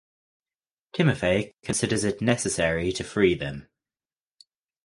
[0.97, 3.67] Timofey considers it necessary to free them.